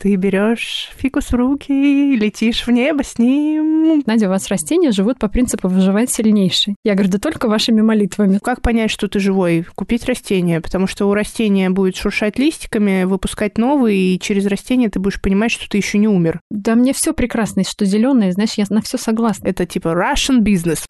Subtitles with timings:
[0.00, 4.04] Ты берешь фикус в руки и летишь в небо с ним.
[4.06, 6.76] Надя, у вас растения живут по принципу «выживает сильнейший».
[6.84, 8.38] Я говорю, да только вашими молитвами.
[8.40, 9.66] Как понять, что ты живой?
[9.74, 15.00] Купить растение, потому что у растения будет шуршать листиками, выпускать новые, и через растение ты
[15.00, 16.42] будешь понимать, что ты еще не умер.
[16.48, 19.48] Да мне все прекрасно, что зеленое, знаешь, я на все согласна.
[19.48, 20.84] Это типа Russian business.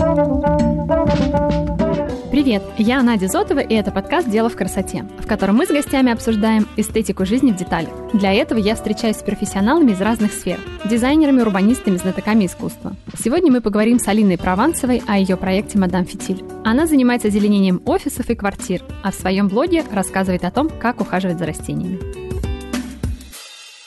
[2.30, 6.12] Привет, я Надя Зотова, и это подкаст «Дело в красоте», в котором мы с гостями
[6.12, 7.90] обсуждаем эстетику жизни в деталях.
[8.12, 12.94] Для этого я встречаюсь с профессионалами из разных сфер– дизайнерами, урбанистами, знатоками искусства.
[13.18, 16.44] Сегодня мы поговорим с Алиной Прованцевой о ее проекте «Мадам Фитиль».
[16.66, 21.38] Она занимается озеленением офисов и квартир, а в своем блоге рассказывает о том, как ухаживать
[21.38, 21.98] за растениями.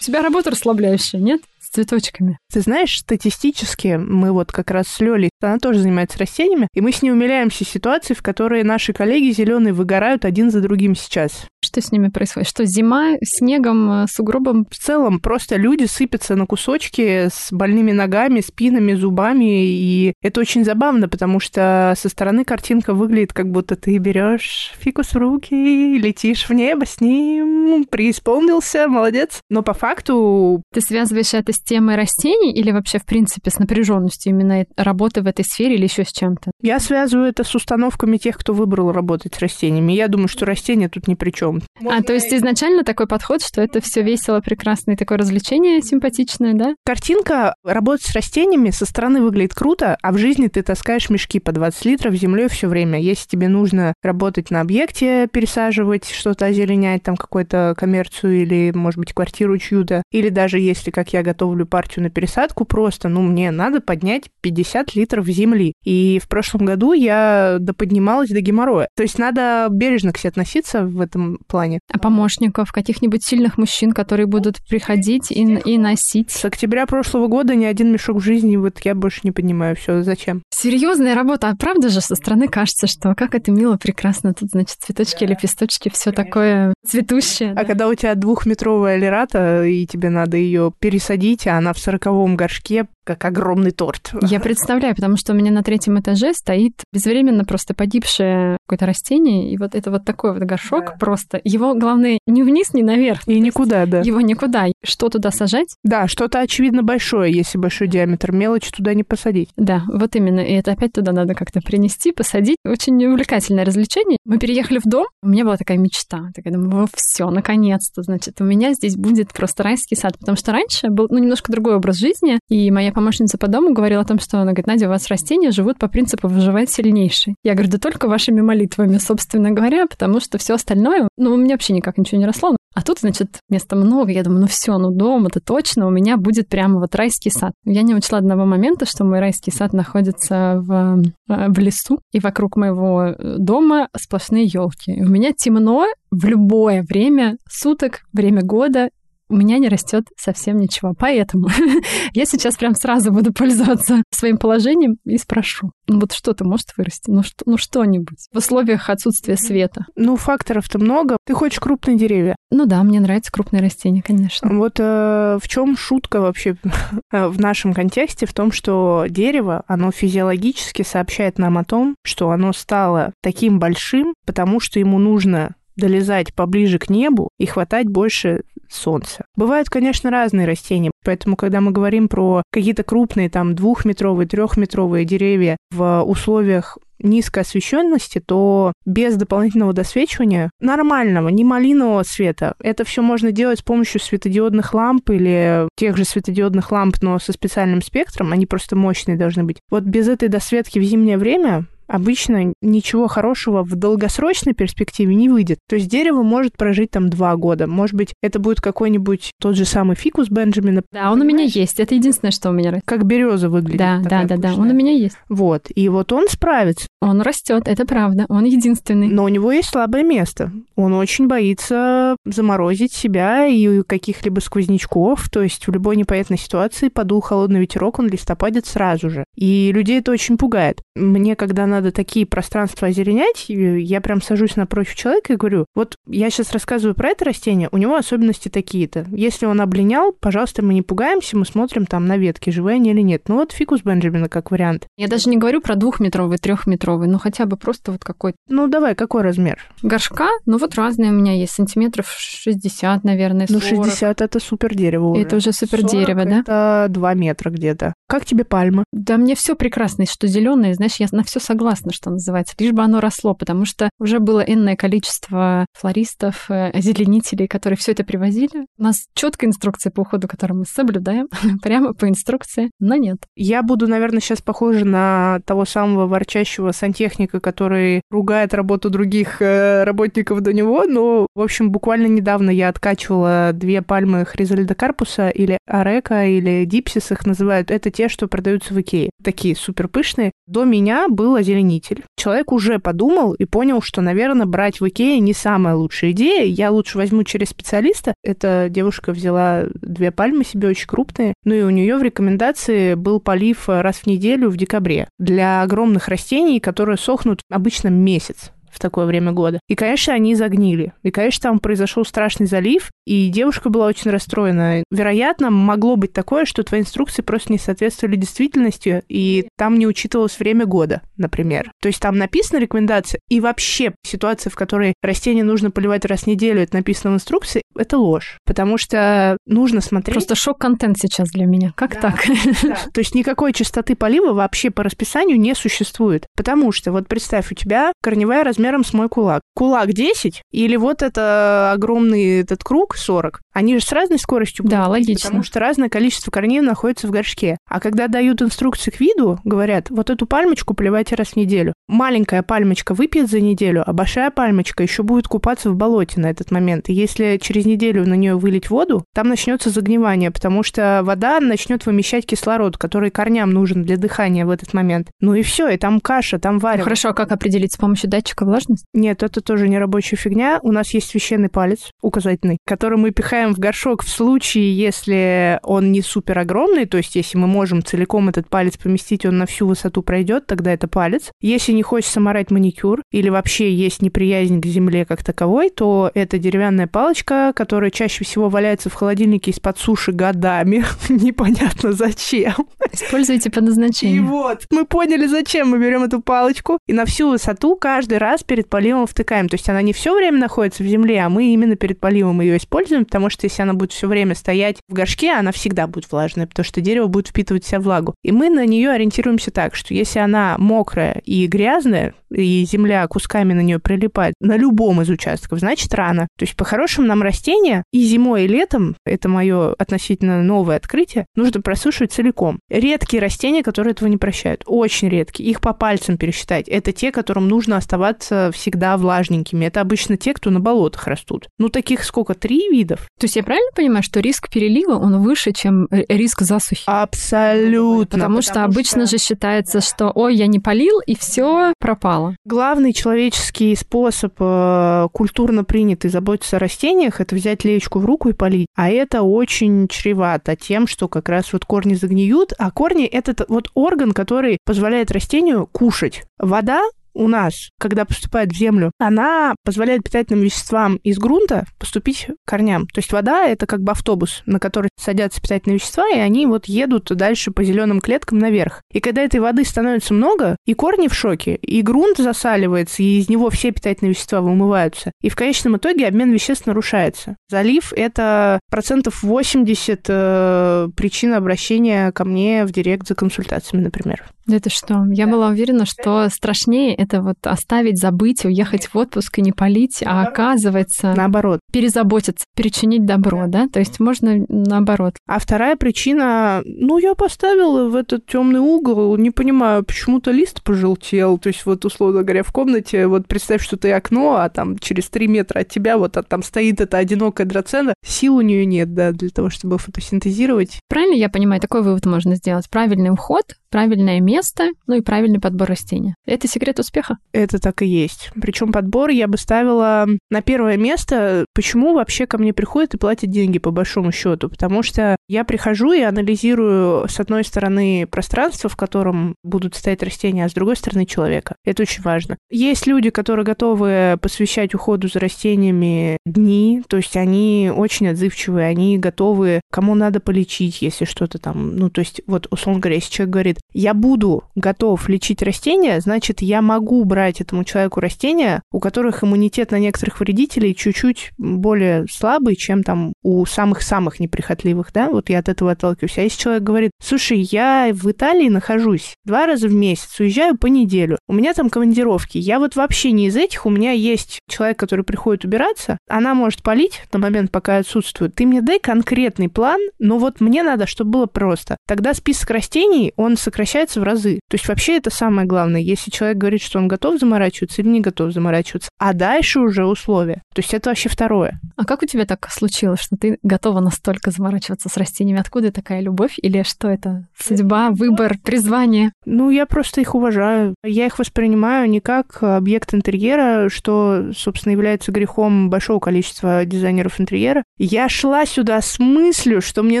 [0.00, 1.40] У тебя работа расслабляющая, нет?
[1.74, 2.38] Цветочками.
[2.52, 6.92] Ты знаешь, статистически мы вот как раз с Лёлей, она тоже занимается растениями, и мы
[6.92, 11.46] с ней умиляемся ситуации, в которые наши коллеги зеленые выгорают один за другим сейчас.
[11.64, 12.48] Что с ними происходит?
[12.48, 14.66] Что, зима, снегом, э, сугробом?
[14.70, 20.64] В целом, просто люди сыпятся на кусочки с больными ногами, спинами, зубами, и это очень
[20.64, 26.48] забавно, потому что со стороны картинка выглядит, как будто ты берешь фикус в руки летишь
[26.48, 29.40] в небо с ним, преисполнился, молодец.
[29.50, 30.62] Но по факту...
[30.72, 35.26] Ты связываешь это с темой растений или вообще, в принципе, с напряженностью именно работы в
[35.26, 36.50] этой сфере или еще с чем-то?
[36.60, 39.92] Я связываю это с установками тех, кто выбрал работать с растениями.
[39.92, 41.53] Я думаю, что растения тут ни при чем.
[41.88, 46.54] А, то есть изначально такой подход, что это все весело, прекрасно и такое развлечение симпатичное,
[46.54, 46.74] да?
[46.84, 51.52] Картинка работать с растениями со стороны выглядит круто, а в жизни ты таскаешь мешки по
[51.52, 53.00] 20 литров землей все время.
[53.00, 59.12] Если тебе нужно работать на объекте, пересаживать что-то, озеленять, там какую-то коммерцию или, может быть,
[59.12, 63.80] квартиру чью-то, или даже если, как я готовлю партию на пересадку, просто, ну, мне надо
[63.80, 65.74] поднять 50 литров земли.
[65.84, 68.88] И в прошлом году я доподнималась до геморроя.
[68.96, 71.80] То есть надо бережно к себе относиться в этом плане.
[71.92, 76.30] А помощников, каких-нибудь сильных мужчин, которые будут приходить и, и носить?
[76.30, 80.02] С октября прошлого года ни один мешок в жизни, вот я больше не понимаю, все
[80.02, 80.42] зачем.
[80.50, 84.78] Серьезная работа, а правда же со стороны кажется, что как это мило, прекрасно, тут, значит,
[84.78, 85.32] цветочки, да.
[85.32, 87.52] лепесточки, все такое цветущее.
[87.52, 87.64] А да.
[87.64, 92.86] когда у тебя двухметровая лерата, и тебе надо ее пересадить, а она в сороковом горшке,
[93.04, 94.12] как огромный торт.
[94.22, 99.52] Я представляю, потому что у меня на третьем этаже стоит безвременно просто погибшее какое-то растение,
[99.52, 100.96] и вот это вот такой вот горшок да.
[100.98, 101.40] просто.
[101.44, 103.20] Его, главное, не вниз, не наверх.
[103.26, 104.00] И никуда, да.
[104.00, 104.66] Его никуда.
[104.82, 105.76] Что туда сажать?
[105.82, 108.32] Да, что-то, очевидно, большое, если большой диаметр.
[108.32, 109.50] Мелочь туда не посадить.
[109.56, 110.40] Да, вот именно.
[110.40, 112.56] И это опять туда надо как-то принести, посадить.
[112.64, 114.18] Очень увлекательное развлечение.
[114.24, 116.30] Мы переехали в дом, у меня была такая мечта.
[116.34, 120.18] Такая, думаю, все, наконец-то, значит, у меня здесь будет просто райский сад.
[120.18, 124.02] Потому что раньше был, ну, немножко другой образ жизни, и моя помощница по дому говорила
[124.02, 127.34] о том, что она говорит, Надя, у вас растения живут по принципу выживает сильнейший.
[127.44, 131.54] Я говорю, да только вашими молитвами, собственно говоря, потому что все остальное, ну, у меня
[131.54, 132.56] вообще никак ничего не росло.
[132.74, 134.10] А тут, значит, места много.
[134.10, 137.52] Я думаю, ну все, ну дом, это точно, у меня будет прямо вот райский сад.
[137.64, 142.18] Я не учла одного момента, что мой райский сад находится в, э, в лесу, и
[142.18, 145.00] вокруг моего э, дома сплошные елки.
[145.00, 148.90] У меня темно в любое время суток, время года,
[149.28, 150.94] у меня не растет совсем ничего.
[150.98, 151.48] Поэтому
[152.12, 155.72] я сейчас прям сразу буду пользоваться своим положением и спрошу.
[155.86, 157.10] Ну вот что-то может вырасти?
[157.10, 158.28] Ну, что, ну что-нибудь.
[158.32, 159.86] В условиях отсутствия света.
[159.96, 161.16] Ну, факторов-то много.
[161.26, 162.36] Ты хочешь крупные деревья?
[162.50, 164.48] Ну да, мне нравятся крупные растения, конечно.
[164.56, 166.56] Вот э, в чем шутка вообще
[167.12, 168.26] в нашем контексте?
[168.26, 174.14] В том, что дерево, оно физиологически сообщает нам о том, что оно стало таким большим,
[174.26, 179.24] потому что ему нужно долезать поближе к небу и хватать больше солнца.
[179.36, 185.56] Бывают, конечно, разные растения, поэтому, когда мы говорим про какие-то крупные, там, двухметровые, трехметровые деревья
[185.70, 193.32] в условиях низкой освещенности, то без дополнительного досвечивания нормального, не малинового света, это все можно
[193.32, 198.46] делать с помощью светодиодных ламп или тех же светодиодных ламп, но со специальным спектром, они
[198.46, 199.58] просто мощные должны быть.
[199.70, 205.58] Вот без этой досветки в зимнее время обычно ничего хорошего в долгосрочной перспективе не выйдет.
[205.68, 207.66] То есть дерево может прожить там два года.
[207.66, 210.82] Может быть, это будет какой-нибудь тот же самый фикус Бенджамина.
[210.92, 211.80] Да, он у меня есть.
[211.80, 212.84] Это единственное, что у меня растет.
[212.86, 213.78] Как береза выглядит.
[213.78, 214.54] Да, да, да, да.
[214.54, 215.16] Он у меня есть.
[215.28, 215.66] Вот.
[215.74, 216.86] И вот он справится.
[217.00, 218.26] Он растет, это правда.
[218.28, 219.08] Он единственный.
[219.08, 220.52] Но у него есть слабое место.
[220.76, 225.28] Он очень боится заморозить себя и каких-либо сквознячков.
[225.30, 229.24] То есть в любой непонятной ситуации подул холодный ветерок, он листопадит сразу же.
[229.36, 230.80] И людей это очень пугает.
[230.94, 236.30] Мне, когда надо такие пространства озеленять, я прям сажусь напротив человека и говорю, вот я
[236.30, 239.06] сейчас рассказываю про это растение, у него особенности такие-то.
[239.10, 243.00] Если он облинял, пожалуйста, мы не пугаемся, мы смотрим там на ветки, живые они или
[243.00, 243.22] нет.
[243.28, 244.86] Ну вот фикус Бенджамина как вариант.
[244.96, 248.36] Я даже не говорю про двухметровый, трехметровый, но хотя бы просто вот какой-то.
[248.48, 249.58] Ну давай, какой размер?
[249.82, 253.62] Горшка, ну вот разные у меня есть, сантиметров 60, наверное, 40.
[253.62, 255.22] Ну 60 это супер дерево уже.
[255.22, 256.40] Это уже супер дерево, да?
[256.40, 257.94] Это 2 метра где-то.
[258.06, 258.84] Как тебе пальмы?
[258.92, 262.82] Да мне все прекрасно, что зеленые, знаешь, я на все согласна, что называется, лишь бы
[262.82, 268.66] оно росло, потому что уже было энное количество флористов, э, озеленителей, которые все это привозили.
[268.78, 271.28] У нас четкая инструкция по уходу, которую мы соблюдаем,
[271.62, 273.18] прямо по инструкции, но нет.
[273.36, 279.84] Я буду, наверное, сейчас похожа на того самого ворчащего сантехника, который ругает работу других э,
[279.84, 285.58] работников до него, но, в общем, буквально недавно я откачивала две пальмы Хризальда Карпуса или
[285.66, 287.70] Арека, или Дипсис их называют.
[287.70, 289.10] Это те, что продаются в Икее.
[289.22, 290.32] Такие супер пышные.
[290.46, 292.04] До меня был озеленитель.
[292.16, 296.44] Человек уже подумал и понял, что, наверное, брать в Икее не самая лучшая идея.
[296.44, 298.14] Я лучше возьму через специалиста.
[298.22, 301.34] Эта девушка взяла две пальмы себе очень крупные.
[301.44, 306.08] Ну и у нее в рекомендации был полив раз в неделю в декабре для огромных
[306.08, 309.60] растений, которые сохнут обычно месяц в такое время года.
[309.68, 310.92] И, конечно, они загнили.
[311.02, 314.82] И, конечно, там произошел страшный залив, и девушка была очень расстроена.
[314.90, 320.38] Вероятно, могло быть такое, что твои инструкции просто не соответствовали действительности, и там не учитывалось
[320.38, 321.70] время года, например.
[321.80, 326.26] То есть там написана рекомендация, и вообще ситуация, в которой растение нужно поливать раз в
[326.26, 328.38] неделю, это написано в инструкции, это ложь.
[328.44, 330.14] Потому что нужно смотреть...
[330.14, 331.72] Просто шок-контент сейчас для меня.
[331.76, 332.00] Как Да.
[332.00, 332.24] так?
[332.62, 332.76] Да.
[332.92, 336.26] То есть никакой частоты полива вообще по расписанию не существует.
[336.36, 339.42] Потому что, вот представь, у тебя корневая размером с мой кулак.
[339.54, 343.40] Кулак 10 или вот это огромный этот круг 40.
[343.52, 345.28] Они же с разной скоростью Да, расти, логично.
[345.28, 347.56] Потому что разное количество корней находится в горшке.
[347.68, 351.72] А когда дают инструкции к виду, говорят, вот эту пальмочку поливайте раз в неделю.
[351.88, 356.50] Маленькая пальмочка выпьет за неделю, а большая пальмочка еще будет купаться в болоте на этот
[356.50, 356.88] момент.
[356.88, 361.86] И если через неделю на нее вылить воду, там начнется загнивание, потому что вода начнет
[361.86, 365.08] вымещать кислород, который корням нужен для дыхания в этот момент.
[365.20, 366.84] Ну и все, и там каша, там Ну, варево.
[366.84, 368.86] Хорошо, а как определить с помощью датчика влажности?
[368.94, 370.60] Нет, это тоже не рабочая фигня.
[370.62, 375.92] У нас есть священный палец, указательный, который мы пихаем в горшок в случае, если он
[375.92, 379.66] не супер огромный, то есть если мы можем целиком этот палец поместить, он на всю
[379.66, 381.30] высоту пройдет, тогда это палец.
[381.40, 386.38] Если не хочется морать маникюр или вообще есть неприязнь к земле как таковой, то это
[386.38, 390.84] деревянная палочка, которая чаще всего валяется в холодильнике из-под суши годами.
[391.08, 392.54] Непонятно зачем.
[392.92, 394.26] Используйте по И назначению.
[394.26, 398.68] вот, мы поняли, зачем мы берем эту палочку и на всю высоту каждый раз перед
[398.68, 399.48] поливом втыкаем.
[399.48, 402.56] То есть она не все время находится в земле, а мы именно перед поливом ее
[402.56, 406.46] используем, потому что если она будет все время стоять в горшке, она всегда будет влажная,
[406.46, 408.14] потому что дерево будет впитывать в себя влагу.
[408.22, 413.52] И мы на нее ориентируемся так, что если она мокрая и грязная, и земля кусками
[413.52, 416.28] на нее прилипает на любом из участков, значит рано.
[416.36, 421.60] То есть по-хорошему нам растения и зимой, и летом, это мое относительно новое открытие, нужно
[421.60, 422.58] просушивать целиком.
[422.68, 426.68] Редкие растения, которые этого не прощают, очень редкие, их по пальцам пересчитать.
[426.68, 429.64] Это те, которым нужно оставаться всегда влажненькими.
[429.66, 431.48] Это обычно те, кто на болотах растут.
[431.58, 432.34] Ну, таких сколько?
[432.34, 433.08] Три видов?
[433.18, 436.82] То есть я правильно понимаю, что риск перелива, он выше, чем риск засухи?
[436.86, 438.18] Абсолютно.
[438.18, 442.36] Потому, что обычно же считается, что ой, я не полил, и все пропало.
[442.44, 448.32] Главный человеческий способ э, культурно принятый заботиться о растениях это взять леечку в руку и
[448.32, 448.66] полить.
[448.76, 453.70] А это очень чревато тем, что как раз вот корни загниют, а корни это вот
[453.74, 456.24] орган, который позволяет растению кушать.
[456.38, 456.82] Вода
[457.14, 462.86] у нас, когда поступает в землю, она позволяет питательным веществам из грунта поступить к корням.
[462.88, 466.66] То есть вода это как бы автобус, на который садятся питательные вещества, и они вот
[466.66, 468.82] едут дальше по зеленым клеткам наверх.
[468.92, 473.28] И когда этой воды становится много, и корни в шоке, и грунт засаливается, и из
[473.28, 475.12] него все питательные вещества вымываются.
[475.22, 477.36] И в конечном итоге обмен веществ нарушается.
[477.48, 484.24] Залив— это процентов 80 э, причин обращения ко мне в директ за консультациями, например.
[484.46, 485.04] Да это что?
[485.10, 490.02] Я была уверена, что страшнее это вот оставить, забыть, уехать в отпуск и не полить,
[490.04, 491.60] а оказывается Наоборот.
[491.72, 493.68] перезаботиться, перечинить добро, да?
[493.68, 495.14] То есть можно наоборот.
[495.26, 501.38] А вторая причина, ну, я поставила в этот темный угол, не понимаю, почему-то лист пожелтел.
[501.38, 505.08] То есть, вот, условно говоря, в комнате, вот представь, что ты окно, а там через
[505.08, 507.94] три метра от тебя вот а там стоит эта одинокая драцена.
[508.04, 510.80] Сил у нее нет, да, для того, чтобы фотосинтезировать.
[510.88, 512.68] Правильно я понимаю, такой вывод можно сделать?
[512.70, 516.14] Правильный уход правильное место, ну и правильный подбор растения.
[516.26, 517.18] Это секрет успеха?
[517.32, 518.30] Это так и есть.
[518.40, 521.44] Причем подбор я бы ставила на первое место.
[521.54, 524.48] Почему вообще ко мне приходят и платят деньги по большому счету?
[524.48, 530.44] Потому что я прихожу и анализирую с одной стороны пространство, в котором будут стоять растения,
[530.44, 531.56] а с другой стороны человека.
[531.64, 532.36] Это очень важно.
[532.50, 538.98] Есть люди, которые готовы посвящать уходу за растениями дни, то есть они очень отзывчивые, они
[538.98, 543.32] готовы, кому надо полечить, если что-то там, ну, то есть вот, условно говоря, если человек
[543.32, 549.24] говорит, я буду готов лечить растения, значит, я могу брать этому человеку растения, у которых
[549.24, 555.40] иммунитет на некоторых вредителей чуть-чуть более слабый, чем там у самых-самых неприхотливых, да, вот я
[555.40, 556.18] от этого отталкиваюсь.
[556.18, 560.66] А если человек говорит, слушай, я в Италии нахожусь два раза в месяц, уезжаю по
[560.66, 564.78] неделю, у меня там командировки, я вот вообще не из этих, у меня есть человек,
[564.78, 568.34] который приходит убираться, она может полить на момент, пока отсутствует.
[568.34, 571.76] Ты мне дай конкретный план, но вот мне надо, чтобы было просто.
[571.86, 573.53] Тогда список растений, он сокращается
[574.00, 574.40] в разы.
[574.48, 575.80] То есть вообще это самое главное.
[575.80, 580.42] Если человек говорит, что он готов заморачиваться или не готов заморачиваться, а дальше уже условия.
[580.54, 581.60] То есть это вообще второе.
[581.76, 585.40] А как у тебя так случилось, что ты готова настолько заморачиваться с растениями?
[585.40, 586.34] Откуда такая любовь?
[586.38, 587.26] Или что это?
[587.38, 589.12] Судьба, выбор, призвание?
[589.24, 590.74] Ну, я просто их уважаю.
[590.84, 597.64] Я их воспринимаю не как объект интерьера, что, собственно, является грехом большого количества дизайнеров интерьера.
[597.78, 600.00] Я шла сюда с мыслью, что мне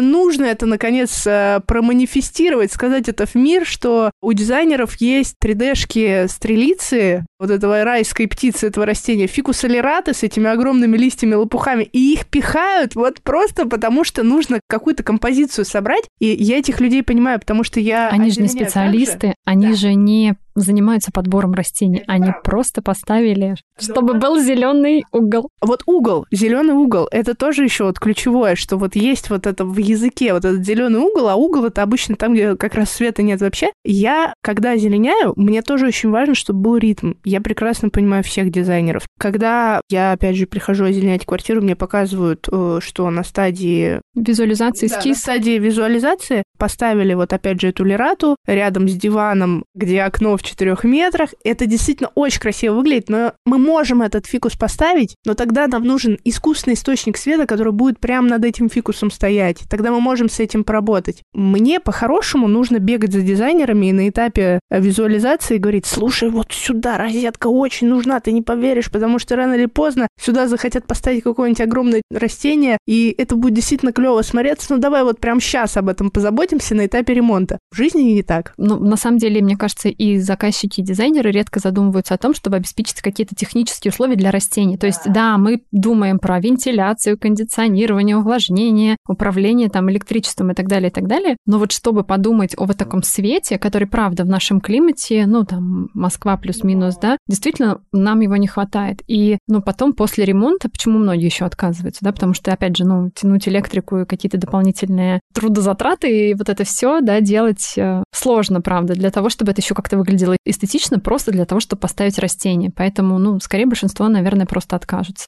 [0.00, 7.26] нужно это, наконец, э, проманифестировать, сказать это в мир, что у дизайнеров есть 3D-шки стрелицы,
[7.44, 12.26] вот этого райской птицы, этого растения, фикус алераты с этими огромными листьями, лопухами, и их
[12.26, 17.64] пихают вот просто потому, что нужно какую-то композицию собрать, и я этих людей понимаю, потому
[17.64, 18.08] что я...
[18.08, 19.74] Они же не специалисты, они да.
[19.74, 22.02] же не занимаются подбором растений.
[22.06, 25.50] Они просто поставили, чтобы был зеленый угол.
[25.60, 29.76] Вот угол, зеленый угол, это тоже еще вот ключевое, что вот есть вот это в
[29.78, 33.40] языке, вот этот зеленый угол, а угол это обычно там, где как раз света нет
[33.40, 33.70] вообще.
[33.84, 37.14] Я, когда озеленяю, мне тоже очень важно, чтобы был ритм.
[37.34, 39.08] Я прекрасно понимаю всех дизайнеров.
[39.18, 44.00] Когда я, опять же, прихожу озеленять квартиру, мне показывают, э, что на стадии...
[44.14, 50.02] Визуализации, да, на стадии визуализации поставили вот опять же эту лирату рядом с диваном, где
[50.02, 51.30] окно в четырех метрах.
[51.42, 56.16] Это действительно очень красиво выглядит, но мы можем этот фикус поставить, но тогда нам нужен
[56.22, 59.64] искусственный источник света, который будет прямо над этим фикусом стоять.
[59.68, 61.22] Тогда мы можем с этим поработать.
[61.32, 67.48] Мне по-хорошему нужно бегать за дизайнерами и на этапе визуализации говорить, слушай, вот сюда розетка
[67.48, 72.02] очень нужна, ты не поверишь, потому что рано или поздно сюда захотят поставить какое-нибудь огромное
[72.12, 74.74] растение, и это будет действительно клево смотреться.
[74.74, 77.58] Ну давай вот прямо сейчас об этом позаботимся на этапе ремонта.
[77.72, 78.54] В жизни не так.
[78.56, 82.56] Ну, на самом деле, мне кажется, и заказчики, и дизайнеры редко задумываются о том, чтобы
[82.56, 84.76] обеспечить какие-то технические условия для растений.
[84.76, 90.90] То есть, да, мы думаем про вентиляцию, кондиционирование, увлажнение, управление там электричеством и так далее,
[90.90, 91.36] и так далее.
[91.46, 95.90] Но вот чтобы подумать о вот таком свете, который, правда, в нашем климате, ну, там,
[95.94, 99.02] Москва плюс-минус, да, действительно, нам его не хватает.
[99.06, 103.10] И, ну, потом, после ремонта, почему многие еще отказываются, да, потому что, опять же, ну,
[103.10, 108.94] тянуть электрику и какие-то дополнительные трудозатраты и вот это все, да, делать э, сложно, правда,
[108.94, 112.70] для того, чтобы это еще как-то выглядело эстетично, просто для того, чтобы поставить растение.
[112.74, 115.26] Поэтому, ну, скорее большинство, наверное, просто откажутся.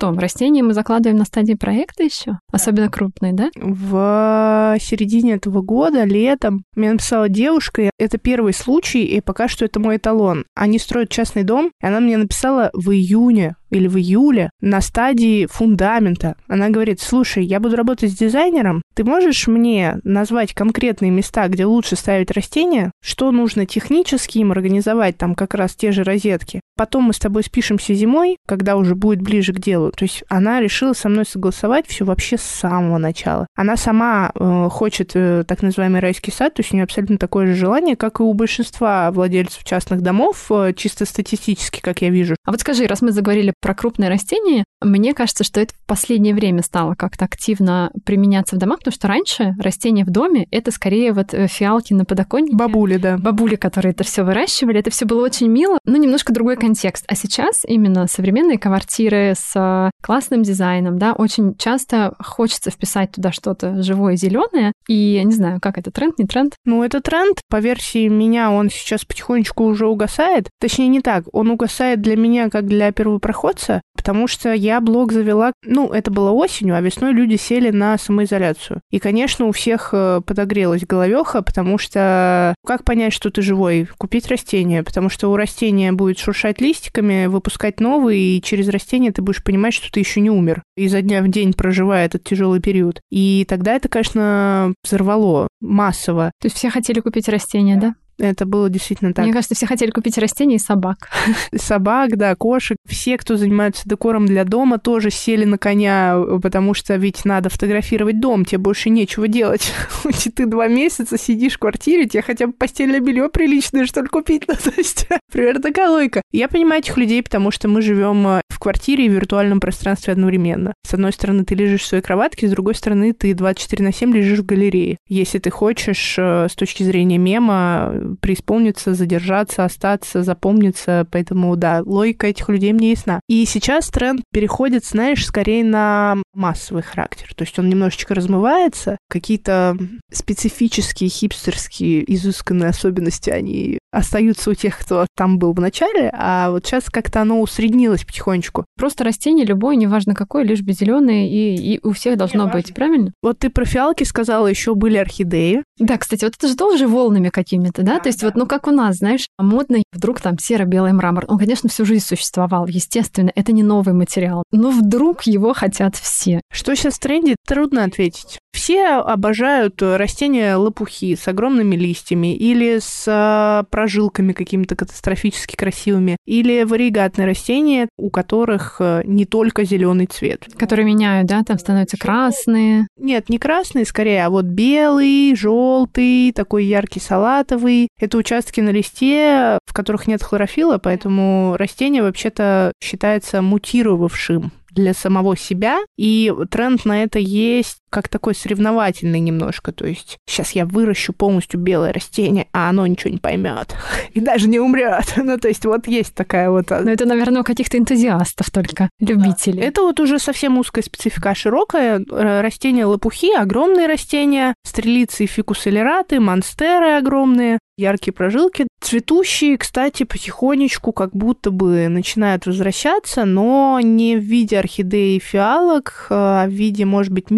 [0.00, 2.38] Что, растения мы закладываем на стадии проекта еще?
[2.50, 3.50] Особенно крупные, да?
[3.54, 9.78] В середине этого года, летом, мне написала девушка, это первый случай, и пока что это
[9.78, 10.46] мой эталон.
[10.54, 15.46] Они строят частный дом, и она мне написала в июне или в июле на стадии
[15.46, 16.36] фундамента.
[16.48, 21.64] Она говорит, слушай, я буду работать с дизайнером, ты можешь мне назвать конкретные места, где
[21.64, 26.60] лучше ставить растения, что нужно технически им организовать, там как раз те же розетки.
[26.76, 29.92] Потом мы с тобой спишемся зимой, когда уже будет ближе к делу.
[29.92, 33.46] То есть она решила со мной согласовать все вообще с самого начала.
[33.54, 37.46] Она сама э, хочет э, так называемый райский сад, то есть у нее абсолютно такое
[37.46, 42.36] же желание, как и у большинства владельцев частных домов, э, чисто статистически, как я вижу.
[42.44, 46.34] А вот скажи, раз мы заговорили про крупные растения, мне кажется, что это в последнее
[46.34, 51.12] время стало как-то активно применяться в домах, потому что раньше растения в доме— это скорее
[51.12, 52.56] вот э, фиалки на подоконнике.
[52.56, 53.18] Бабули, да.
[53.18, 57.04] Бабули, которые это все выращивали, это все было очень мило, но немножко другой контекст.
[57.08, 63.32] А сейчас именно современные квартиры с э, классным дизайном, да, очень часто хочется вписать туда
[63.32, 66.54] что-то живое, зеленое, и я не знаю, как это тренд, не тренд?
[66.64, 67.40] Ну, это тренд.
[67.48, 70.48] По версии меня он сейчас потихонечку уже угасает.
[70.58, 71.24] Точнее, не так.
[71.32, 73.49] Он угасает для меня как для первопроходца,
[73.94, 78.80] потому что я блог завела, ну, это было осенью, а весной люди сели на самоизоляцию.
[78.90, 83.88] И, конечно, у всех э, подогрелась головеха, потому что как понять, что ты живой?
[83.98, 89.22] Купить растение, потому что у растения будет шуршать листиками, выпускать новые, и через растение ты
[89.22, 90.62] будешь понимать, что ты еще не умер.
[90.76, 93.00] Изо дня в день проживая этот тяжелый период.
[93.10, 96.32] И тогда это, конечно, взорвало массово.
[96.40, 97.94] То есть все хотели купить растения, да?
[98.20, 99.24] Это было действительно так.
[99.24, 101.08] Мне кажется, все хотели купить растения и собак.
[101.54, 102.76] Собак, да, кошек.
[102.86, 108.20] Все, кто занимается декором для дома, тоже сели на коня, потому что ведь надо фотографировать
[108.20, 109.72] дом, тебе больше нечего делать.
[110.34, 114.42] Ты два месяца сидишь в квартире, тебе хотя бы постельное белье приличное, что ли, купить.
[114.76, 116.22] Есть, примерно такая логика.
[116.30, 120.12] Я понимаю этих людей, потому что мы живем э, в квартире и в виртуальном пространстве
[120.12, 120.74] одновременно.
[120.86, 124.14] С одной стороны, ты лежишь в своей кроватке, с другой стороны, ты 24 на 7
[124.14, 124.98] лежишь в галерее.
[125.08, 131.06] Если ты хочешь э, с точки зрения мема преисполниться, задержаться, остаться, запомниться.
[131.10, 133.20] Поэтому, да, логика этих людей мне ясна.
[133.28, 137.32] И сейчас тренд переходит, знаешь, скорее на массовый характер.
[137.34, 139.76] То есть он немножечко размывается, какие-то
[140.12, 146.66] специфические, хипстерские, изысканные особенности, они остаются у тех, кто там был в начале, а вот
[146.66, 148.64] сейчас как-то оно усреднилось потихонечку.
[148.76, 152.64] Просто растение любое, неважно какое, лишь бы зеленое, и, и у всех должно Не быть,
[152.66, 152.74] важно.
[152.74, 153.12] правильно?
[153.22, 155.62] Вот ты про фиалки сказала, еще были орхидеи.
[155.78, 157.94] Да, кстати, вот это же тоже волнами какими-то, да?
[157.94, 158.00] да?
[158.00, 158.26] То есть да.
[158.26, 161.24] вот, ну, как у нас, знаешь, модный вдруг там серо-белый мрамор.
[161.28, 164.44] Он, конечно, всю жизнь существовал, естественно, это не новый материал.
[164.52, 166.40] Но вдруг его хотят все.
[166.52, 168.38] Что сейчас в тренде, трудно ответить.
[168.52, 176.64] Все обожают растения лопухи с огромными листьями или с а, прожилками какими-то катастрофически красивыми, или
[176.64, 180.46] варигатные растения, у которых э, не только зеленый цвет.
[180.58, 182.86] Которые меняют, да, там становятся красные.
[182.98, 187.88] Нет, не красные, скорее, а вот белый, желтый, такой яркий салатовый.
[187.98, 195.38] Это участки на листе, в которых нет хлорофила, поэтому растение вообще-то считается мутировавшим для самого
[195.38, 199.72] себя, и тренд на это есть как такой соревновательный немножко.
[199.72, 203.74] То есть сейчас я выращу полностью белое растение, а оно ничего не поймет
[204.14, 205.14] и даже не умрет.
[205.30, 206.72] Ну, то есть вот есть такая вот...
[206.72, 209.62] А, Но это, наверное, у каких-то энтузиастов только, любителей.
[209.62, 212.04] Это вот уже совсем узкая специфика, а широкая.
[212.10, 218.68] Растения лопухи, огромные растения, стрелицы и фикусилераты, монстеры огромные, яркие прожилки.
[218.80, 226.06] Цветущие, кстати, потихонечку как будто бы начинают возвращаться, но не в виде орхидеи и фиалок,
[226.10, 227.30] а в виде, может быть,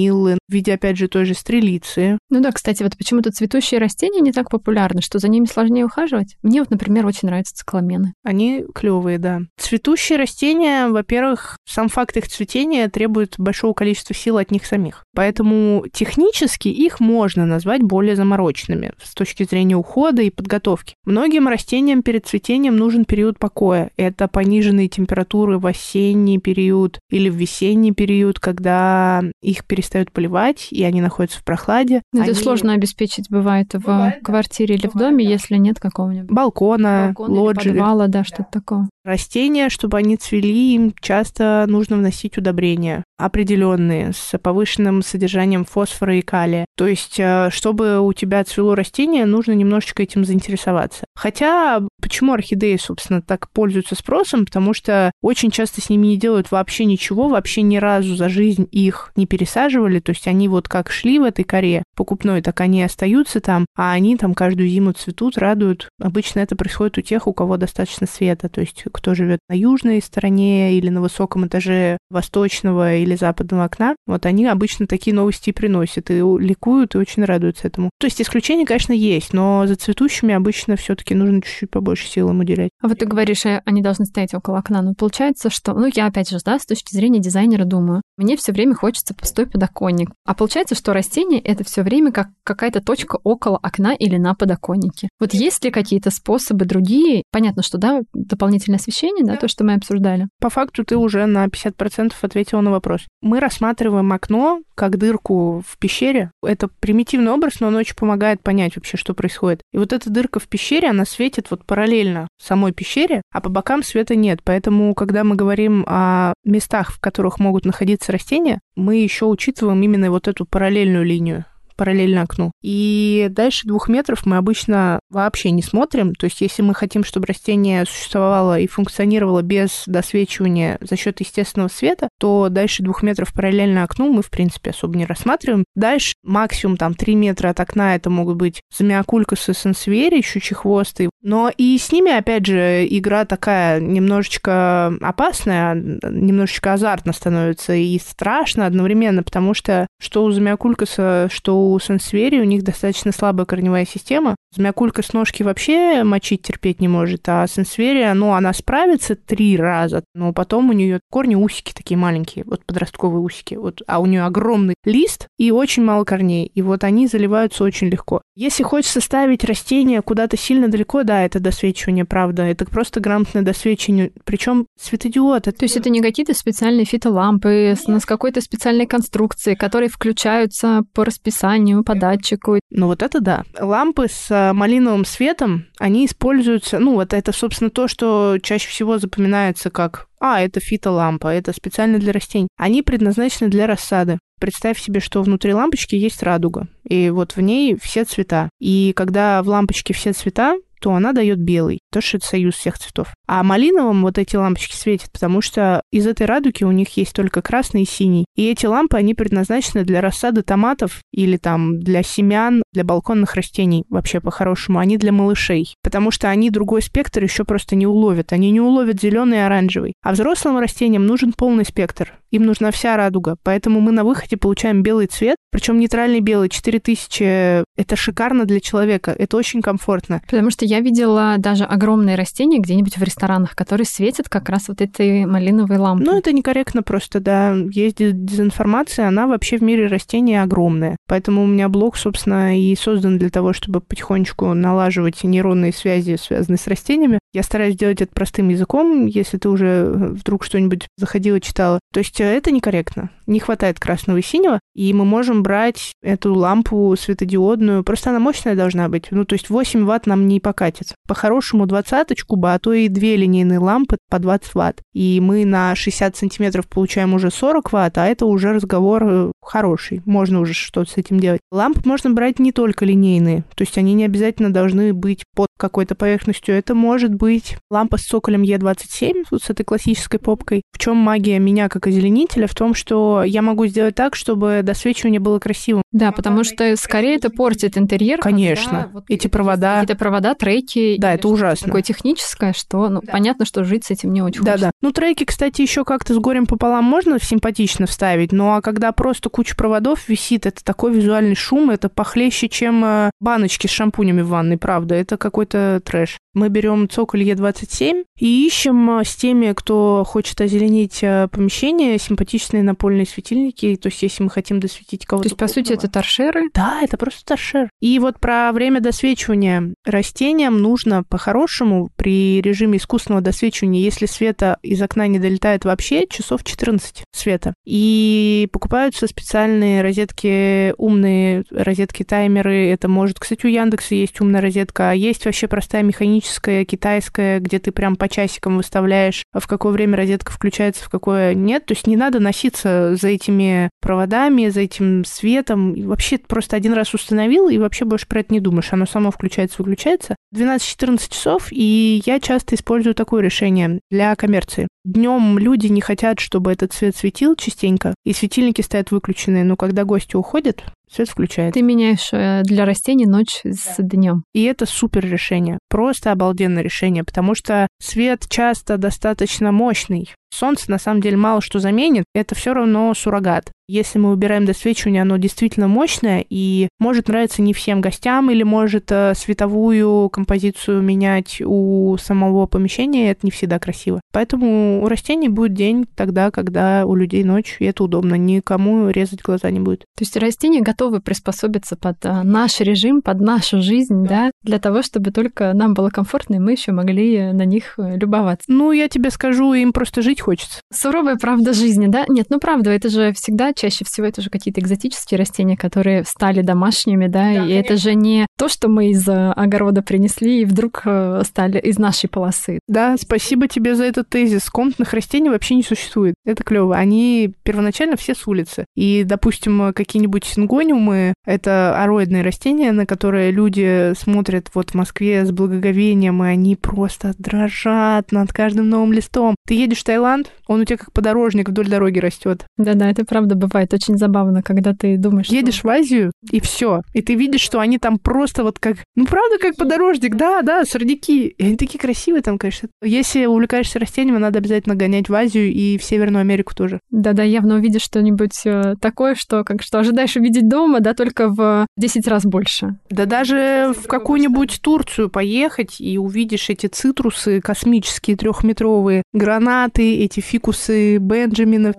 [0.00, 2.18] мединиллы, в виде, опять же, той же стрелицы.
[2.30, 6.36] Ну да, кстати, вот почему-то цветущие растения не так популярны, что за ними сложнее ухаживать.
[6.42, 8.14] Мне вот, например, очень нравятся цикламены.
[8.24, 9.40] Они клевые, да.
[9.58, 15.04] Цветущие растения, во-первых, сам факт их цветения требует большого количества сил от них самих.
[15.14, 20.94] Поэтому технически их можно назвать более замороченными с точки зрения ухода и подготовки.
[21.04, 23.90] Многим растениям перед цветением нужен период покоя.
[23.96, 30.82] Это пониженные температуры в осенний период или в весенний период, когда их перестают поливать, и
[30.84, 32.02] они находятся в прохладе.
[32.12, 32.30] Но они...
[32.30, 34.80] Это сложно обеспечить, бывает, в бывает, квартире да.
[34.80, 35.30] или в доме, да.
[35.30, 37.68] если нет какого-нибудь балкона, балкона лоджии.
[37.70, 38.88] подвала, да, что-то такое.
[39.04, 46.22] Растения, чтобы они цвели, им часто нужно вносить удобрения определенные с повышенным содержанием фосфора и
[46.22, 46.66] калия.
[46.76, 51.04] То есть, э, чтобы у тебя цвело растение, нужно немножечко этим заинтересоваться.
[51.14, 54.44] Хотя, почему орхидеи, собственно, так пользуются спросом?
[54.46, 58.66] Потому что очень часто с ними не делают вообще ничего, вообще ни разу за жизнь
[58.70, 60.00] их не пересаживали.
[60.00, 63.92] То есть они вот как шли в этой коре покупной, так они остаются там, а
[63.92, 65.88] они там каждую зиму цветут, радуют.
[66.00, 68.48] Обычно это происходит у тех, у кого достаточно света.
[68.48, 73.96] То есть кто живет на южной стороне или на высоком этаже восточного или западного окна,
[74.06, 77.90] вот они обычно такие новости приносят и ликуют и очень радуются этому.
[77.98, 82.40] То есть исключения, конечно, есть, но за цветущими обычно все-таки нужно чуть-чуть побольше сил им
[82.40, 82.70] уделять.
[82.82, 84.82] А вот ты говоришь, э, они должны стоять около окна.
[84.82, 85.74] Ну, получается, что...
[85.74, 89.46] Ну, я опять же, да, с точки зрения дизайнера думаю, мне все время хочется пустой
[89.46, 90.10] подоконник.
[90.24, 95.08] А получается, что растение— это все время как какая-то точка около окна или на подоконнике.
[95.18, 97.22] Вот есть ли какие-то способы другие?
[97.32, 100.28] Понятно, что, да, дополнительное освещение, да, то, что мы обсуждали.
[100.40, 102.99] По факту ты уже на 50% ответила на вопрос.
[103.22, 106.30] Мы рассматриваем окно как дырку в пещере.
[106.42, 109.62] Это примитивный образ, но он очень помогает понять вообще, что происходит.
[109.72, 113.82] И вот эта дырка в пещере, она светит вот параллельно самой пещере, а по бокам
[113.82, 114.40] света нет.
[114.42, 120.10] Поэтому, когда мы говорим о местах, в которых могут находиться растения, мы еще учитываем именно
[120.10, 121.44] вот эту параллельную линию
[121.80, 122.52] параллельно окну.
[122.60, 126.14] И дальше двух метров мы обычно вообще не смотрим.
[126.14, 131.70] То есть если мы хотим, чтобы растение существовало и функционировало без досвечивания за счет естественного
[131.70, 135.64] света, то дальше двух метров параллельно окну мы, в принципе, особо не рассматриваем.
[135.74, 141.08] Дальше максимум там 3 метра от окна это могут быть замиокулькасы сенсвери, щучьи хвосты.
[141.22, 148.66] Но и с ними, опять же, игра такая немножечко опасная, немножечко азартно становится и страшно
[148.66, 154.34] одновременно, потому что что у замиокулькаса, что у сенсвери, у них достаточно слабая корневая система.
[154.56, 160.32] Замиокулькас ножки вообще мочить терпеть не может, а сенсверия, ну, она справится три раза, но
[160.32, 164.74] потом у нее корни усики такие маленькие, вот подростковые усики, вот, а у нее огромный
[164.84, 168.22] лист и очень мало корней, и вот они заливаются очень легко.
[168.34, 174.12] Если хочется ставить растение куда-то сильно далеко, да, это досвечивание, правда, это просто грамотное досвечивание,
[174.24, 175.46] причем светодиод.
[175.46, 175.58] Это...
[175.58, 181.04] То есть это не какие-то специальные фитолампы с, с какой-то специальной конструкцией, которые включаются по
[181.04, 182.58] расписанию, по датчику.
[182.70, 183.44] Ну вот это да.
[183.58, 188.98] Лампы с э, малиновым светом, они используются, ну вот это, собственно, то, что чаще всего
[188.98, 192.48] запоминается как а, это фитолампа, это специально для растений.
[192.58, 194.18] Они предназначены для рассады.
[194.38, 198.48] Представь себе, что внутри лампочки есть радуга, и вот в ней все цвета.
[198.58, 201.80] И когда в лампочке все цвета, то она дает белый.
[201.92, 203.14] То, что это союз всех цветов.
[203.26, 207.42] А малиновым вот эти лампочки светят, потому что из этой радуги у них есть только
[207.42, 208.26] красный и синий.
[208.34, 213.84] И эти лампы, они предназначены для рассады томатов или там для семян, для балконных растений
[213.88, 214.78] вообще по-хорошему.
[214.78, 215.74] Они для малышей.
[215.82, 218.32] Потому что они другой спектр еще просто не уловят.
[218.32, 219.94] Они не уловят зеленый и оранжевый.
[220.02, 222.14] А взрослым растениям нужен полный спектр.
[222.30, 223.36] Им нужна вся радуга.
[223.42, 227.64] Поэтому мы на выходе получаем белый цвет, причем нейтральный белый, 4000.
[227.76, 229.10] Это шикарно для человека.
[229.10, 230.22] Это очень комфортно.
[230.26, 234.80] Потому что я видела даже огромные растения где-нибудь в ресторанах, которые светят как раз вот
[234.80, 236.06] этой малиновой лампой.
[236.06, 237.54] Ну, это некорректно просто, да.
[237.70, 240.96] Есть дезинформация, она вообще в мире растений огромная.
[241.06, 246.58] Поэтому у меня блог, собственно, и создан для того, чтобы потихонечку налаживать нейронные связи, связанные
[246.58, 247.18] с растениями.
[247.32, 251.78] Я стараюсь делать это простым языком, если ты уже вдруг что-нибудь заходила, читала.
[251.92, 253.10] То есть э, это некорректно.
[253.30, 257.84] Не хватает красного и синего, и мы можем брать эту лампу светодиодную.
[257.84, 259.06] Просто она мощная должна быть.
[259.12, 260.96] Ну, то есть 8 ватт нам не покатится.
[261.06, 264.82] По-хорошему двадцаточку бы, а то и две линейные лампы по 20 ватт.
[264.94, 270.02] И мы на 60 сантиметров получаем уже 40 ватт, а это уже разговор э, хороший.
[270.06, 271.40] Можно уже что-то с этим делать.
[271.50, 273.42] Лампы можно брать не только линейные.
[273.54, 276.54] То есть они не обязательно должны быть под какой-то поверхностью.
[276.54, 280.62] Это может быть лампа с цоколем Е27, вот с этой классической попкой.
[280.72, 282.46] В чем магия меня как озеленителя?
[282.46, 285.82] В том, что я могу сделать так, чтобы досвечивание было красивым.
[285.92, 288.20] Да, потому что скорее это портит интерьер.
[288.20, 288.90] Конечно.
[288.92, 289.82] Вот эти провода.
[289.82, 290.96] Эти провода, треки.
[290.98, 291.66] Да, это ужасно.
[291.66, 293.12] Такое техническое, что ну, да.
[293.12, 294.66] понятно, что жить с этим не очень да, хочется.
[294.66, 294.86] Да, да.
[294.86, 299.28] Ну, треки, кстати, еще как-то с горем пополам можно симпатично вставить, ну а когда просто
[299.40, 304.28] куча проводов висит, это такой визуальный шум, это похлеще, чем э, баночки с шампунями в
[304.28, 304.96] ванной, правда.
[304.96, 306.18] Это какой-то трэш.
[306.32, 312.62] Мы берем цоколь Е27 и ищем э, с теми, кто хочет озеленить э, помещение, симпатичные
[312.62, 313.74] напольные светильники.
[313.76, 315.28] То есть, если мы хотим досветить кого-то.
[315.28, 316.50] То есть, по сути, это торшеры?
[316.54, 317.68] Да, это просто торшер.
[317.80, 319.74] И вот про время досвечивания.
[319.84, 326.44] Растениям нужно по-хорошему при режиме искусственного досвечивания, если света из окна не долетает вообще, часов
[326.44, 327.54] 14 света.
[327.64, 332.70] И покупаются специальные розетки, умные розетки-таймеры.
[332.70, 337.40] Это может, кстати, у Яндекса есть умная розетка, а есть вообще простая механическая механическая, китайская,
[337.40, 341.66] где ты прям по часикам выставляешь, в какое время розетка включается, в какое нет.
[341.66, 345.72] То есть не надо носиться за этими проводами, за этим светом.
[345.72, 348.72] И вообще просто один раз установил, и вообще больше про это не думаешь.
[348.72, 350.16] Оно само включается, выключается.
[350.34, 354.68] 12-14 часов, и я часто использую такое решение для коммерции.
[354.84, 359.84] Днем люди не хотят, чтобы этот свет светил частенько, и светильники стоят выключенные, но когда
[359.84, 361.54] гости уходят, свет включает.
[361.54, 364.24] Ты меняешь э, для растений ночь с днем.
[364.32, 365.58] И это супер решение.
[365.68, 370.14] Просто обалденное решение, потому что свет часто достаточно мощный.
[370.32, 373.52] Солнце на самом деле мало что заменит, это все равно суррогат.
[373.68, 378.90] Если мы убираем досвечивание, оно действительно мощное и может нравиться не всем гостям или может
[378.90, 384.00] э, световую композицию менять у самого помещения, это не всегда красиво.
[384.12, 389.22] Поэтому у растений будет день тогда, когда у людей ночь, и это удобно, никому резать
[389.22, 389.82] глаза не будет.
[389.96, 394.58] То есть растения готовы приспособиться под э, наш режим, под нашу жизнь, да, да для
[394.58, 398.46] того, чтобы только нам было комфортно, и мы еще могли на них э, любоваться.
[398.48, 400.60] Ну, я тебе скажу, им просто жить хочется.
[400.72, 402.04] Суровая правда жизни, да?
[402.08, 406.42] Нет, ну правда, это же всегда чаще всего это же какие-то экзотические растения, которые стали
[406.42, 407.54] домашними, да, да и конечно.
[407.54, 410.84] это же не то, что мы из э, огорода принесли и вдруг
[411.24, 412.60] стали из нашей полосы.
[412.68, 414.48] Да, спасибо тебе за этот тезис.
[414.48, 416.14] Комнатных растений вообще не существует.
[416.24, 416.76] Это клево.
[416.76, 418.64] Они первоначально все с улицы.
[418.76, 425.24] И, допустим, какие-нибудь сингони пеларгониумы— это ароидные растения, на которые люди смотрят вот в Москве
[425.24, 429.34] с благоговением, и они просто дрожат над каждым новым листом.
[429.46, 430.09] Ты едешь в Таиланд,
[430.46, 432.44] он у тебя как подорожник вдоль дороги растет.
[432.56, 435.28] Да-да, это правда бывает очень забавно, когда ты думаешь...
[435.28, 435.68] Едешь что...
[435.68, 436.82] в Азию, и все.
[436.92, 438.76] И ты видишь, что они там просто вот как...
[438.96, 441.28] Ну, правда, как подорожник, да, да, сорняки.
[441.28, 442.68] И они такие красивые там, конечно.
[442.82, 446.80] Если увлекаешься растениями, надо обязательно гонять в Азию и в Северную Америку тоже.
[446.90, 451.66] Да-да, явно увидишь что-нибудь э, такое, что как что ожидаешь увидеть дома, да, только в
[451.76, 452.78] 10 раз больше.
[452.90, 460.98] Да даже в какую-нибудь Турцию поехать и увидишь эти цитрусы космические трехметровые, гранаты, эти фикусы
[460.98, 461.76] Бенджаминов.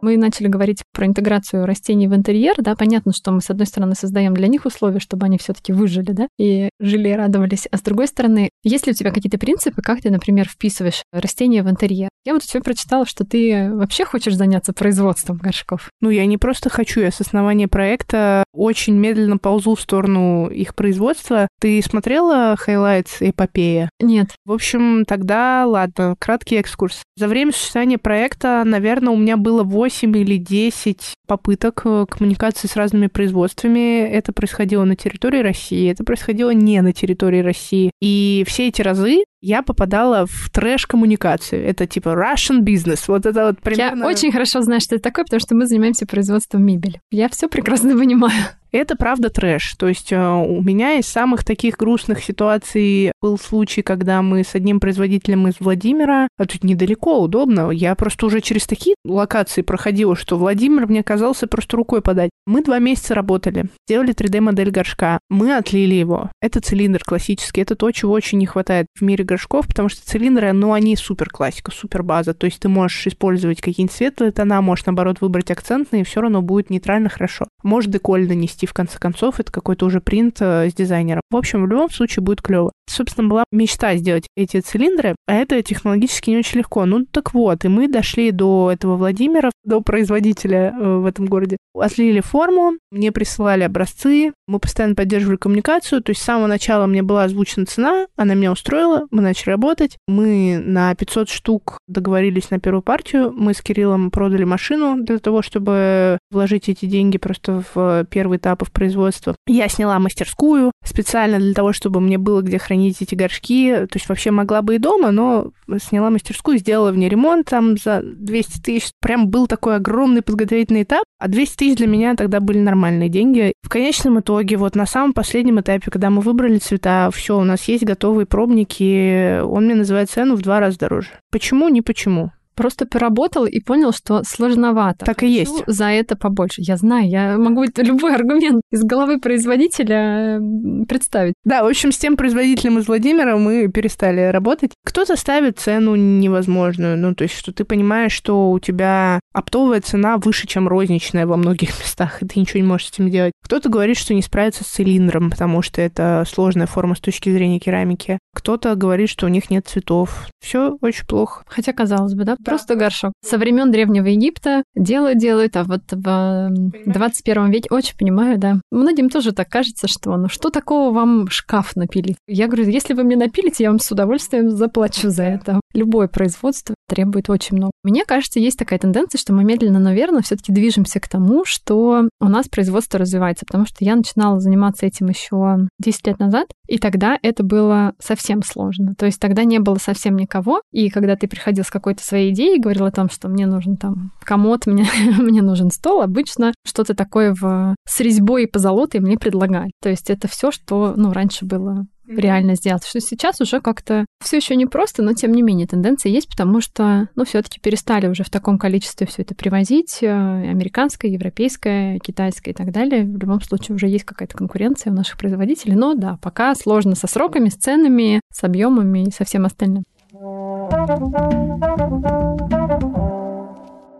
[0.00, 3.94] Мы начали говорить про интеграцию растений в интерьер, да, понятно, что мы, с одной стороны,
[3.94, 7.76] создаем для них условия, чтобы они все таки выжили, да, и жили и радовались, а
[7.76, 11.70] с другой стороны, есть ли у тебя какие-то принципы, как ты, например, вписываешь растения в
[11.70, 12.08] интерьер?
[12.24, 15.90] Я вот у тебя прочитала, что ты вообще хочешь заняться производством горшков.
[16.02, 20.74] Ну, я не просто хочу, я с основания проекта очень медленно ползу в сторону их
[20.74, 21.48] производства.
[21.58, 23.88] Ты смотрела Highlights эпопея?
[23.98, 24.28] Нет.
[24.44, 27.02] В общем, тогда, ладно, краткий экскурс.
[27.16, 32.66] За время существования проекта, наверное, у меня было 8 8 или 10 попыток э, коммуникации
[32.66, 34.00] с разными производствами.
[34.00, 37.90] Это происходило на территории России, это происходило не на территории России.
[38.00, 41.62] И все эти разы я попадала в трэш-коммуникацию.
[41.66, 43.04] Это типа Russian business.
[43.08, 44.04] Вот это вот примерно...
[44.04, 47.00] Я очень хорошо знаю, что это такое, потому что мы занимаемся производством мебели.
[47.10, 48.44] Я все прекрасно понимаю.
[48.72, 49.74] Это правда трэш.
[49.78, 54.54] То есть э, у меня из самых таких грустных ситуаций был случай, когда мы с
[54.54, 60.16] одним производителем из Владимира, а тут недалеко, удобно, я просто уже через такие локации проходила,
[60.16, 62.30] что Владимир мне казался просто рукой подать.
[62.46, 66.30] Мы два месяца работали, сделали 3D-модель горшка, мы отлили его.
[66.40, 70.50] Это цилиндр классический, это то, чего очень не хватает в мире горшков, потому что цилиндры,
[70.52, 72.32] ну, они супер классика, супер база.
[72.32, 76.40] То есть ты можешь использовать какие-нибудь светлые тона, можешь, наоборот, выбрать акцентные, и все равно
[76.40, 77.46] будет нейтрально хорошо.
[77.62, 81.22] Может деколь нанести в конце концов, это какой-то уже принт э, с дизайнером.
[81.30, 82.72] В общем, в любом случае будет клево.
[82.88, 86.84] Собственно, была мечта сделать эти цилиндры, а это технологически не очень легко.
[86.84, 91.56] Ну, так вот, и мы дошли до этого Владимира, до производителя э, в этом городе.
[91.74, 97.02] Отлили форму, мне присылали образцы, мы постоянно поддерживали коммуникацию, то есть с самого начала мне
[97.02, 99.96] была озвучена цена, она меня устроила, мы начали работать.
[100.06, 105.40] Мы на 500 штук договорились на первую партию, мы с Кириллом продали машину для того,
[105.40, 109.34] чтобы вложить эти деньги просто в первый этап этапов производства.
[109.46, 113.86] Я сняла мастерскую специально для того, чтобы мне было где хранить эти горшки.
[113.86, 117.76] То есть вообще могла бы и дома, но сняла мастерскую, сделала в ней ремонт там
[117.76, 118.90] за 200 тысяч.
[119.00, 123.52] Прям был такой огромный подготовительный этап, а 200 тысяч для меня тогда были нормальные деньги.
[123.62, 127.64] В конечном итоге, вот на самом последнем этапе, когда мы выбрали цвета, все, у нас
[127.64, 131.08] есть готовые пробники, он мне называет цену в два раза дороже.
[131.30, 131.68] Почему?
[131.68, 132.32] Не почему.
[132.54, 135.04] Просто поработал и понял, что сложновато.
[135.04, 135.64] Так и есть.
[135.66, 136.62] За это побольше.
[136.62, 140.40] Я знаю, я могу любой аргумент из головы производителя
[140.88, 141.34] представить.
[141.44, 144.72] Да, в общем, с тем производителем из Владимира мы перестали работать.
[144.84, 146.98] Кто-то ставит цену невозможную.
[146.98, 151.36] Ну, то есть, что ты понимаешь, что у тебя оптовая цена выше, чем розничная во
[151.36, 153.32] многих местах, и ты ничего не можешь с этим делать.
[153.44, 157.58] Кто-то говорит, что не справится с цилиндром, потому что это сложная форма с точки зрения
[157.58, 158.18] керамики.
[158.34, 160.26] Кто-то говорит, что у них нет цветов.
[160.40, 161.44] Все очень плохо.
[161.46, 163.12] Хотя, казалось бы, да, Просто горшок.
[163.24, 166.50] Со времен Древнего Египта делают, делают, а вот в
[166.86, 168.60] 21 веке очень понимаю, да.
[168.70, 172.16] Многим тоже так кажется, что ну что такого вам шкаф напилить?
[172.26, 175.60] Я говорю, если вы мне напилите, я вам с удовольствием заплачу за это.
[175.74, 177.72] Любое производство требует очень много.
[177.82, 182.08] Мне кажется, есть такая тенденция, что мы медленно, но верно все-таки движемся к тому, что
[182.20, 186.78] у нас производство развивается, потому что я начинала заниматься этим еще 10 лет назад, и
[186.78, 188.94] тогда это было совсем сложно.
[188.96, 192.60] То есть тогда не было совсем никого, и когда ты приходил с какой-то своей идеей,
[192.60, 194.86] говорил о том, что мне нужен там комод, мне,
[195.18, 199.70] мне нужен стол, обычно что-то такое в, с резьбой и позолотой мне предлагали.
[199.80, 202.84] То есть это все, что ну, раньше было реально сделать.
[202.86, 206.60] Что сейчас уже как-то все еще не просто, но тем не менее тенденция есть, потому
[206.60, 212.54] что, ну, все-таки перестали уже в таком количестве все это привозить, э, американское, европейское, китайское
[212.54, 213.04] и так далее.
[213.04, 217.06] В любом случае уже есть какая-то конкуренция у наших производителей, но да, пока сложно со
[217.06, 219.84] сроками, с ценами, с объемами и со всем остальным.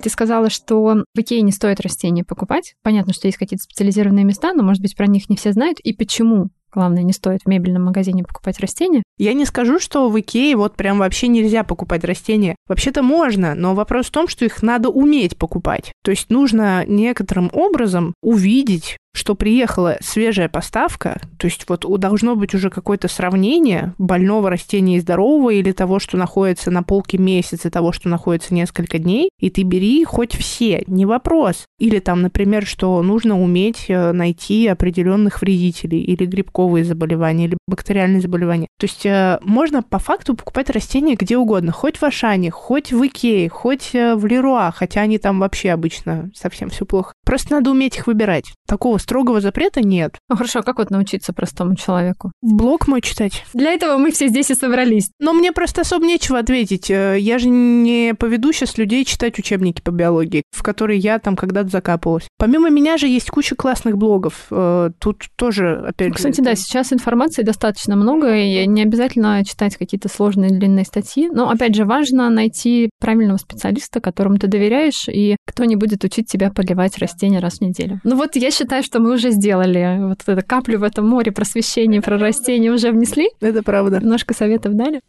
[0.02, 2.74] Ты сказала, что в Икее не стоит растения покупать.
[2.82, 5.78] Понятно, что есть какие-то специализированные места, но, может быть, про них не все знают.
[5.80, 9.02] И почему Главное, не стоит в мебельном магазине покупать растения.
[9.18, 12.56] Я не скажу, что в Икее вот прям вообще нельзя покупать растения.
[12.66, 15.92] Вообще-то можно, но вопрос в том, что их надо уметь покупать.
[16.02, 22.54] То есть нужно некоторым образом увидеть, что приехала свежая поставка, то есть вот должно быть
[22.54, 27.70] уже какое-то сравнение больного растения и здорового или того, что находится на полке месяц и
[27.70, 31.66] того, что находится несколько дней, и ты бери хоть все, не вопрос.
[31.78, 38.22] Или там, например, что нужно уметь э, найти определенных вредителей или грибковые заболевания, или бактериальные
[38.22, 38.68] заболевания.
[38.78, 43.06] То есть э, можно по факту покупать растения где угодно, хоть в Ашане, хоть в
[43.06, 47.12] Икее, хоть э, в Леруа, хотя они там вообще обычно совсем все плохо.
[47.24, 48.54] Просто надо уметь их выбирать.
[48.66, 50.16] Такого строгого запрета нет.
[50.28, 52.32] Ну хорошо, а как вот научиться простому человеку?
[52.40, 53.44] Блог мой читать.
[53.52, 55.10] Для этого мы все здесь и собрались.
[55.18, 56.90] Но мне просто особо нечего ответить.
[56.90, 61.36] Э, я же не поведу сейчас людей читать учебники по биологии, в которые я там
[61.36, 62.28] когда-то закапывалась.
[62.38, 64.46] Помимо меня же есть куча классных блогов.
[64.50, 66.14] Э, тут тоже, опять же...
[66.14, 71.28] Кстати, да, сейчас информации достаточно много, и не обязательно читать какие-то сложные длинные статьи.
[71.30, 76.28] Но, опять же, важно найти правильного специалиста, которому ты доверяешь, и кто не будет учить
[76.28, 78.00] тебя поливать растения раз в неделю.
[78.04, 82.00] Ну вот я считаю, что мы уже сделали вот эту каплю в этом море просвещения
[82.00, 83.30] про растения уже внесли.
[83.40, 84.00] Это правда.
[84.00, 85.00] Немножко советов дали.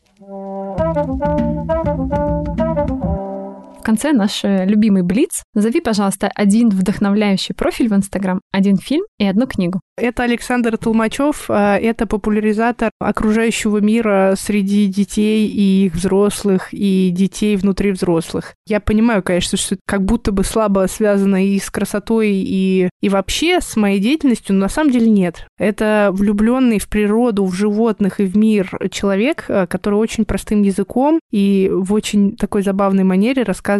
[3.83, 5.43] В конце наш э, любимый Блиц.
[5.53, 9.81] Назови, пожалуйста, один вдохновляющий профиль в Инстаграм, один фильм и одну книгу.
[9.97, 17.57] Это Александр Толмачев, а, это популяризатор окружающего мира среди детей и их взрослых, и детей
[17.57, 18.55] внутри взрослых.
[18.65, 23.09] Я понимаю, конечно, что это как будто бы слабо связано и с красотой, и, и
[23.09, 25.45] вообще с моей деятельностью, но на самом деле нет.
[25.59, 31.19] Это влюбленный в природу, в животных и в мир человек, а, который очень простым языком
[31.31, 33.72] и в очень такой забавной манере рассказывает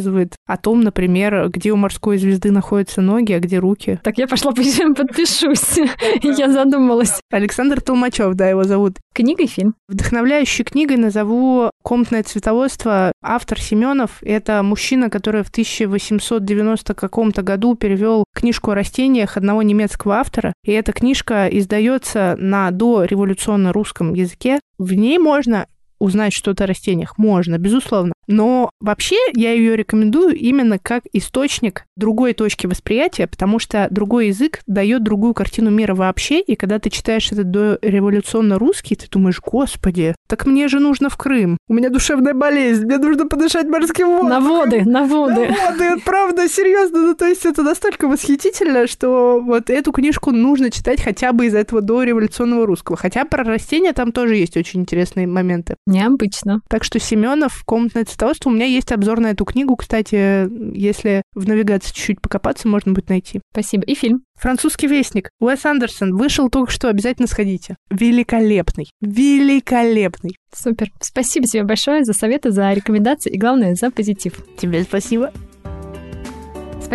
[0.46, 4.00] о том, например, где у морской звезды находятся ноги, а где руки.
[4.04, 4.52] Так я пошла
[4.96, 5.80] подпишусь.
[6.22, 7.20] Я задумалась.
[7.32, 8.98] Александр Толмачев, да, его зовут.
[9.14, 9.76] Книга и фильм.
[9.88, 13.12] Вдохновляющей книгой назову «Комнатное цветоводство».
[13.22, 20.16] Автор Семенов— это мужчина, который в 1890 каком-то году перевел книжку о растениях одного немецкого
[20.16, 20.54] автора.
[20.66, 24.60] И эта книжка издается на дореволюционно русском языке.
[24.78, 25.68] В ней можно
[26.00, 27.18] узнать что-то о растениях?
[27.18, 28.14] Можно, безусловно.
[28.28, 34.62] Но вообще я ее рекомендую именно как источник другой точки восприятия, потому что другой язык
[34.66, 40.16] дает другую картину мира вообще, и когда ты читаешь этот дореволюционно русский, ты думаешь, господи,
[40.28, 41.58] так мне же нужно в Крым.
[41.68, 44.30] У меня душевная болезнь, мне нужно подышать морским воздухом.
[44.30, 45.48] На воды, на воды.
[45.48, 47.02] На воды, правда, серьезно.
[47.04, 51.56] Ну, то есть это настолько восхитительно, что вот эту книжку нужно читать хотя бы из
[51.56, 52.98] этого дореволюционного русского.
[52.98, 55.76] Хотя про растения там тоже есть очень интересные моменты.
[55.86, 56.62] Необычно.
[56.70, 59.76] Так что Семенов, комнатное цветоводство, у меня есть обзор на эту книгу.
[59.76, 63.42] Кстати, если в навигации чуть-чуть покопаться, можно будет найти.
[63.52, 63.84] Спасибо.
[63.84, 64.24] И фильм.
[64.40, 65.30] Французский вестник.
[65.40, 67.76] Уэс Андерсон вышел только что, обязательно сходите.
[67.90, 68.90] Великолепный.
[69.02, 70.38] Великолепный.
[70.54, 70.92] Супер.
[71.02, 74.46] Спасибо тебе большое за советы, за рекомендации и, главное, за позитив.
[74.58, 75.32] Тебе спасибо.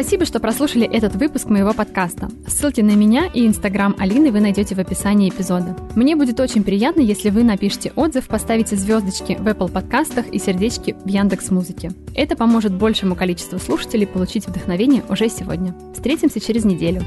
[0.00, 2.28] Спасибо, что прослушали этот выпуск моего подкаста.
[2.46, 5.76] Ссылки на меня и Инстаграм Алины вы найдете в описании эпизода.
[5.96, 10.94] Мне будет очень приятно, если вы напишите отзыв, поставите звездочки в Apple подкастах и сердечки
[11.04, 11.90] в Яндекс Музыке.
[12.14, 15.74] Это поможет большему количеству слушателей получить вдохновение уже сегодня.
[15.94, 17.02] Встретимся через неделю.